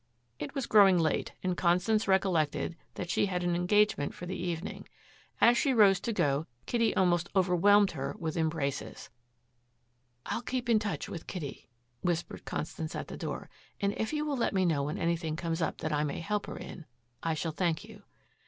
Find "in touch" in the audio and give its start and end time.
10.69-11.07